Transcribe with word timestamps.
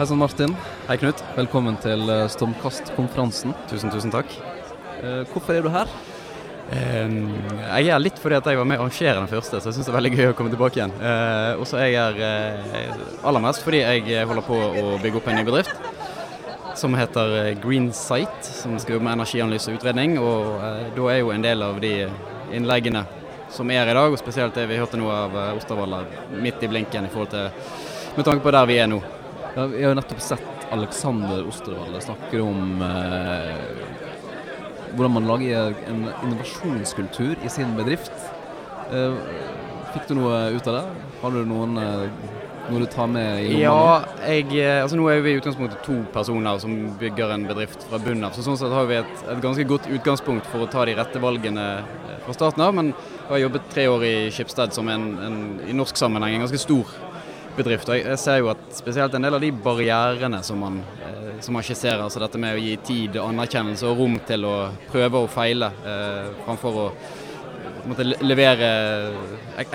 Hei 0.00 0.06
sann, 0.08 0.16
Martin. 0.16 0.54
Hei, 0.88 0.94
Knut. 0.96 1.18
Velkommen 1.36 1.74
til 1.76 2.08
eh, 2.08 2.22
Stormkast-konferansen. 2.32 3.50
Tusen, 3.68 3.90
tusen 3.92 4.08
takk. 4.08 4.30
Eh, 5.02 5.26
hvorfor 5.28 5.52
er 5.52 5.60
du 5.66 5.68
her? 5.74 5.92
Jeg 6.70 7.90
er 7.92 8.00
litt 8.00 8.16
fordi 8.22 8.38
at 8.38 8.48
jeg 8.48 8.56
var 8.56 8.70
med 8.70 8.80
å 8.80 8.86
arrangere 8.86 9.18
den 9.18 9.28
første, 9.28 9.60
så 9.60 9.68
jeg 9.68 9.76
syns 9.76 9.90
det 9.90 9.92
er 9.92 9.98
veldig 9.98 10.12
gøy 10.14 10.30
å 10.30 10.38
komme 10.38 10.54
tilbake 10.54 10.80
igjen. 10.80 10.96
Eh, 11.04 11.60
og 11.60 11.68
så 11.68 11.82
er 11.82 11.90
jeg 11.90 12.16
her 12.16 13.04
aller 13.28 13.44
mest 13.44 13.60
fordi 13.66 13.82
jeg 13.82 14.24
holder 14.32 14.48
på 14.48 14.62
å 14.70 14.96
bygge 15.04 15.20
opp 15.20 15.28
en 15.28 15.38
ny 15.42 15.44
bedrift 15.50 15.84
som 16.80 16.96
heter 16.96 17.36
Greensight, 17.60 18.40
som 18.62 18.80
skal 18.80 18.96
jobbe 18.96 19.10
med 19.10 19.18
energianalyse 19.18 19.68
og 19.68 19.82
utredning. 19.82 20.16
Og 20.16 20.64
da 20.96 21.12
er 21.12 21.20
jo 21.20 21.36
en 21.36 21.44
del 21.44 21.68
av 21.68 21.84
de 21.84 21.94
innleggene 22.56 23.04
som 23.52 23.68
er 23.68 23.84
i 23.84 24.00
dag, 24.00 24.08
og 24.08 24.24
spesielt 24.24 24.56
det 24.56 24.70
vi 24.72 24.80
hørte 24.80 24.96
nå 24.96 25.12
av 25.12 25.40
eh, 25.44 26.36
midt 26.40 26.64
i 26.64 26.72
blinken 26.72 27.04
i 27.04 27.12
forhold 27.12 27.36
til 27.36 27.50
med 28.16 28.24
tanke 28.24 28.48
på 28.48 28.56
der 28.62 28.72
vi 28.72 28.80
er 28.80 28.94
nå. 28.96 29.04
Ja, 29.54 29.66
vi 29.66 29.82
har 29.82 29.90
jo 29.90 29.98
nettopp 29.98 30.20
sett 30.22 30.66
Alexander 30.70 31.42
Osterwald 31.48 31.96
snakke 32.04 32.38
om 32.44 32.82
eh, 32.86 33.56
hvordan 34.94 35.16
man 35.16 35.26
lager 35.26 35.72
en 35.90 36.04
innovasjonskultur 36.22 37.34
i 37.42 37.50
sin 37.50 37.72
bedrift. 37.78 38.14
Eh, 38.94 39.16
fikk 39.90 40.06
du 40.06 40.14
noe 40.20 40.44
ut 40.54 40.70
av 40.70 40.78
det? 40.78 40.84
Har 41.24 41.34
du 41.34 41.42
noen, 41.50 41.74
eh, 41.82 42.30
noe 42.70 42.84
du 42.84 42.86
tar 42.94 43.10
med 43.10 43.42
i 43.48 43.58
Ja, 43.64 44.04
jeg, 44.22 44.46
eh, 44.54 44.78
altså 44.84 45.00
nå 45.00 45.10
er 45.10 45.26
vi 45.26 45.34
i 45.34 45.42
utgangspunktet 45.42 45.82
to 45.82 45.98
personer 46.14 46.62
som 46.62 46.78
bygger 47.02 47.34
en 47.34 47.50
bedrift 47.50 47.90
fra 47.90 47.98
bunnen 47.98 48.30
av. 48.30 48.38
Så 48.38 48.46
sånn 48.46 48.58
sett 48.60 48.70
har 48.70 48.86
vi 48.86 49.00
et, 49.02 49.28
et 49.34 49.42
ganske 49.42 49.66
godt 49.66 49.90
utgangspunkt 49.90 50.46
for 50.46 50.62
å 50.62 50.70
ta 50.70 50.86
de 50.86 50.94
rette 50.94 51.18
valgene 51.18 51.68
eh, 51.82 52.18
fra 52.22 52.38
starten 52.38 52.62
av. 52.62 52.78
Men 52.78 52.94
jeg 52.94 53.30
har 53.34 53.46
jobbet 53.48 53.70
tre 53.74 53.90
år 53.90 54.06
i 54.06 54.16
Skipsted 54.30 54.78
som 54.78 54.94
en, 54.94 55.10
en, 55.26 55.38
i 55.66 55.74
norsk 55.74 55.98
sammenheng 55.98 56.38
en 56.38 56.46
ganske 56.46 56.62
stor 56.70 56.98
bedrift. 57.56 57.88
Og 57.90 57.98
jeg, 57.98 58.18
ser 58.20 58.40
jo 58.40 58.50
at 58.52 58.62
spesielt 58.74 59.14
en 59.14 59.26
del 59.26 59.36
av 59.36 59.42
de 59.42 59.50
barrierene 59.64 60.42
som 60.46 60.60
man, 60.62 60.80
eh, 61.06 61.32
som 61.44 61.56
man 61.56 61.66
skisserer, 61.66 62.02
altså 62.04 62.22
dette 62.22 62.40
med 62.40 62.56
å 62.56 62.62
gi 62.62 62.76
tid, 62.86 63.18
anerkjennelse 63.22 63.88
og 63.88 64.04
rom 64.04 64.20
til 64.28 64.46
å 64.48 64.54
prøve 64.90 65.24
og 65.24 65.32
feile 65.32 65.72
eh, 65.84 66.30
framfor 66.44 66.80
å 66.84 66.86
måtte 67.88 68.04
levere 68.04 68.70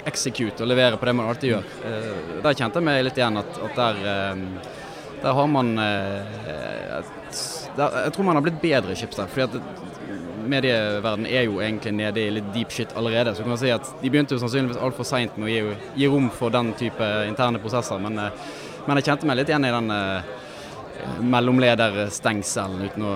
execute 0.00 0.64
og 0.64 0.70
levere 0.70 0.98
på 0.98 1.08
det 1.08 1.14
man 1.16 1.30
alltid 1.30 1.52
gjør. 1.54 1.72
Eh, 1.86 2.12
der 2.44 2.56
kjente 2.58 2.80
jeg 2.80 2.88
meg 2.88 3.02
litt 3.06 3.18
igjen 3.20 3.40
at, 3.40 3.58
at 3.66 3.80
der, 3.80 4.00
eh, 4.12 4.78
der 5.22 5.36
har 5.36 5.46
man 5.46 5.78
eh, 5.78 6.98
et, 6.98 7.40
der, 7.76 8.04
Jeg 8.04 8.12
tror 8.12 8.24
man 8.24 8.38
har 8.38 8.44
blitt 8.44 8.60
bedre 8.62 8.96
chips 8.96 9.16
der, 9.20 9.30
fordi 9.30 9.58
at 9.58 9.86
medieverdenen 10.50 11.28
er 11.28 11.46
jo 11.46 11.60
egentlig 11.60 11.92
nede 11.94 12.22
i 12.22 12.32
litt 12.32 12.48
deep 12.54 12.72
shit 12.74 12.92
allerede. 12.96 13.34
Så 13.34 13.44
kan 13.44 13.52
man 13.52 13.60
si 13.60 13.70
at 13.70 13.86
De 14.00 14.10
begynte 14.10 14.34
jo 14.34 14.40
sannsynligvis 14.42 14.80
altfor 14.80 15.06
seint 15.06 15.36
med 15.38 15.48
å 15.48 15.52
gi, 15.52 15.76
gi 16.02 16.10
rom 16.10 16.30
for 16.34 16.52
den 16.54 16.72
type 16.78 17.10
interne 17.28 17.60
prosesser. 17.62 18.00
Men, 18.02 18.18
eh, 18.18 18.50
men 18.86 18.98
jeg 18.98 19.10
kjente 19.10 19.28
meg 19.28 19.40
litt 19.40 19.52
igjen 19.52 19.68
i 19.68 19.74
den 19.76 19.94
eh, 19.94 20.36
mellomlederstengselen, 21.20 22.88
uten 22.88 23.06
å 23.06 23.14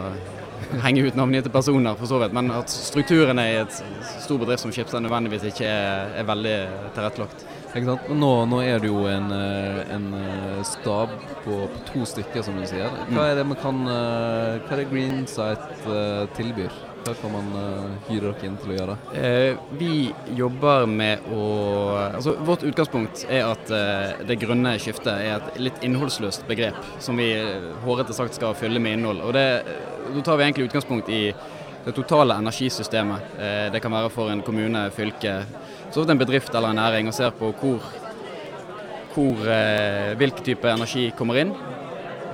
henge 0.84 1.06
ut 1.06 1.18
navngitte 1.18 1.52
personer, 1.52 1.96
for 1.98 2.10
så 2.10 2.20
vidt. 2.22 2.34
Men 2.36 2.50
at 2.54 2.72
strukturen 2.72 3.40
i 3.42 3.60
et 3.62 3.82
stor 4.22 4.40
bedrift 4.42 4.64
som 4.64 4.72
Schibsted 4.74 5.04
nødvendigvis 5.04 5.48
ikke 5.50 5.68
er, 5.68 6.14
er 6.20 6.28
veldig 6.28 6.56
tilrettelagt. 6.96 7.46
Nå, 7.74 8.30
nå 8.46 8.60
er 8.62 8.78
det 8.78 8.86
jo 8.86 9.00
en, 9.10 9.32
eh, 9.34 9.80
en 9.96 10.04
eh, 10.14 10.60
stab 10.68 11.10
på, 11.42 11.64
på 11.72 11.84
to 11.88 12.04
stykker, 12.06 12.44
som 12.46 12.58
du 12.60 12.66
sier. 12.70 12.86
Hva 13.10 13.26
er 13.32 13.40
det 13.40 13.48
man 13.50 13.58
kan 13.58 13.82
eh, 13.82 14.60
Hva 14.62 14.76
er 14.76 14.84
det 14.84 14.90
Greensight 14.92 15.86
tilbyr? 16.38 16.93
Hva 17.04 17.12
kan 17.20 17.32
man 17.34 17.48
uh, 17.52 17.96
hyre 18.08 18.30
dere 18.30 18.46
inn 18.48 18.54
til 18.56 18.70
å 18.72 18.76
gjøre? 18.78 18.94
Uh, 19.12 19.58
vi 19.76 19.96
jobber 20.38 20.86
med 20.88 21.26
å 21.28 21.42
altså 21.98 22.32
Vårt 22.46 22.64
utgangspunkt 22.64 23.26
er 23.28 23.44
at 23.44 23.68
uh, 23.68 24.22
det 24.24 24.38
grønne 24.40 24.72
skiftet 24.80 25.12
er 25.12 25.34
et 25.34 25.60
litt 25.60 25.84
innholdsløst 25.84 26.46
begrep 26.48 26.78
som 27.04 27.20
vi 27.20 27.28
hårete 27.84 28.16
sagt 28.16 28.38
skal 28.38 28.56
fylle 28.56 28.80
med 28.80 28.96
innhold. 28.98 29.20
Og 29.20 29.36
det, 29.36 29.44
Da 30.14 30.24
tar 30.24 30.40
vi 30.40 30.46
egentlig 30.46 30.70
utgangspunkt 30.70 31.12
i 31.12 31.26
det 31.84 31.92
totale 31.92 32.38
energisystemet. 32.40 33.36
Det 33.72 33.80
kan 33.84 33.92
være 33.92 34.08
for 34.12 34.30
en 34.32 34.40
kommune, 34.40 34.86
fylke, 34.94 35.34
så 35.92 36.04
en 36.08 36.20
bedrift 36.20 36.54
eller 36.54 36.72
en 36.72 36.80
næring, 36.80 37.10
og 37.10 37.16
ser 37.16 37.34
på 37.36 37.50
hvor, 37.60 37.84
hvor 39.12 39.42
hvilken 40.16 40.46
type 40.46 40.70
energi 40.72 41.10
kommer 41.18 41.42
inn. 41.42 41.52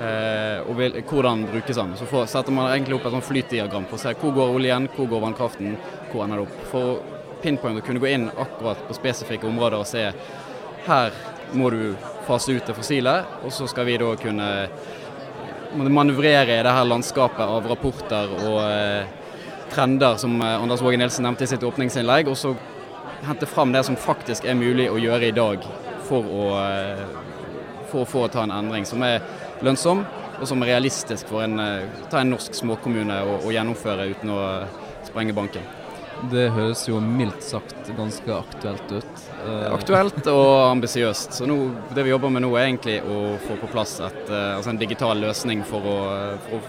Eh, 0.00 0.60
og 0.64 0.78
vil, 0.78 0.94
hvordan 1.04 1.42
brukes 1.50 1.76
den. 1.76 1.96
Så 1.98 2.06
får, 2.08 2.28
setter 2.32 2.54
man 2.56 2.70
egentlig 2.72 2.96
opp 2.96 3.08
et 3.08 3.12
sånn 3.12 3.26
flytdiagram 3.26 3.88
for 3.90 3.98
å 3.98 4.04
se 4.04 4.14
hvor 4.20 4.32
går 4.36 4.54
oljen, 4.56 4.88
hvor 4.94 5.10
går 5.10 5.24
vannkraften, 5.26 5.74
hvor 6.12 6.24
ender 6.24 6.40
det 6.40 6.46
opp. 6.46 6.62
For 6.70 7.18
pinpoint 7.42 7.82
å 7.82 7.84
kunne 7.84 8.00
gå 8.00 8.08
inn 8.08 8.30
akkurat 8.30 8.80
på 8.86 8.96
spesifikke 8.96 9.48
områder 9.48 9.80
og 9.80 9.88
se 9.88 10.06
her 10.86 11.20
må 11.52 11.68
du 11.74 11.82
fase 12.24 12.54
ut 12.56 12.66
det 12.66 12.76
fossile, 12.76 13.12
og 13.44 13.52
så 13.52 13.66
skal 13.68 13.88
vi 13.88 13.98
da 14.00 14.14
kunne 14.20 14.48
manøvrere 15.76 16.56
i 16.56 16.64
det 16.64 16.72
her 16.74 16.88
landskapet 16.88 17.44
av 17.44 17.68
rapporter 17.68 18.32
og 18.40 18.58
eh, 18.64 19.10
trender 19.70 20.16
som 20.20 20.34
eh, 20.40 20.56
Anders 20.56 20.82
Våge 20.82 20.98
Nilsen 20.98 21.26
nevnte 21.26 21.44
i 21.44 21.50
sitt 21.50 21.66
åpningsinnlegg, 21.66 22.30
og 22.30 22.38
så 22.38 22.54
hente 23.26 23.48
fram 23.50 23.74
det 23.74 23.84
som 23.86 23.98
faktisk 24.00 24.48
er 24.48 24.58
mulig 24.58 24.88
å 24.90 24.98
gjøre 24.98 25.28
i 25.28 25.36
dag 25.36 25.68
for 26.08 26.24
å, 26.24 26.48
eh, 26.64 27.04
for 27.92 28.04
å 28.04 28.08
få 28.08 28.26
ta 28.32 28.46
en 28.46 28.56
endring 28.62 28.88
som 28.88 29.04
er 29.06 29.20
lønnsom 29.66 30.04
og 30.40 30.48
som 30.48 30.62
er 30.62 30.66
realistisk 30.72 31.28
for 31.28 31.42
en, 31.44 31.60
eh, 31.60 31.82
ta 32.10 32.18
en 32.20 32.30
norsk 32.34 32.54
småkommune 32.56 33.16
å, 33.28 33.32
å 33.44 33.50
gjennomføre 33.52 34.08
uten 34.14 34.30
å 34.32 34.38
eh, 34.62 34.68
sprenge 35.08 35.34
banken. 35.36 35.62
Det 36.30 36.50
høres 36.52 36.88
jo 36.88 37.00
mildt 37.00 37.42
sagt 37.44 37.96
ganske 37.96 38.32
aktuelt 38.34 38.92
ut. 38.92 39.06
Eh, 39.46 39.72
Aktuelt 39.72 40.26
og 40.32 40.70
ambisiøst. 40.70 41.32
Så 41.36 41.46
nå, 41.48 41.70
det 41.96 42.02
vi 42.04 42.10
jobber 42.12 42.30
med 42.32 42.42
nå 42.44 42.50
er 42.56 42.64
egentlig 42.66 42.98
å 43.04 43.36
få 43.46 43.52
på 43.60 43.66
plass 43.72 43.92
et, 44.04 44.30
altså 44.30 44.70
en 44.72 44.80
digital 44.80 45.16
løsning 45.20 45.64
for 45.68 45.80
å, 45.80 45.98
for 46.48 46.56
å 46.58 46.60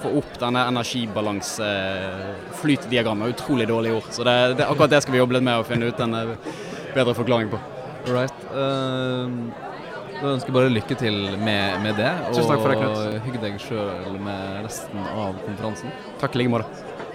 få 0.00 0.08
opp 0.22 0.32
denne 0.40 0.60
energibalanseflytdiagrammet. 0.70 3.28
Utrolig 3.34 3.66
dårlig 3.70 3.90
ord. 3.98 4.08
Så 4.14 4.20
det, 4.26 4.36
det, 4.60 4.66
akkurat 4.66 4.92
det 4.94 5.02
skal 5.04 5.14
vi 5.14 5.22
jobbe 5.22 5.34
litt 5.36 5.48
med 5.50 5.56
å 5.60 5.66
finne 5.66 5.86
ut 5.90 5.98
en 6.06 6.14
bedre 6.94 7.14
forklaring 7.18 7.48
på. 7.52 7.58
Right. 8.08 8.38
Eh, 8.54 9.26
da 10.20 10.34
ønsker 10.34 10.50
jeg 10.52 10.56
bare 10.56 10.72
lykke 10.72 10.96
til 11.00 11.18
med, 11.40 11.78
med 11.84 11.96
det. 12.00 12.10
Tusen 12.30 12.50
takk 12.50 12.62
for 12.62 12.72
det, 12.72 12.78
Knut. 12.80 12.98
Og 13.00 13.26
hygg 13.26 13.38
deg 13.44 13.60
sjøl 13.62 14.18
med 14.20 14.66
resten 14.66 15.06
av 15.14 15.38
konferansen. 15.46 15.94
Takk 16.20 16.36
i 16.36 16.42
like 16.42 16.52
måte. 16.52 17.08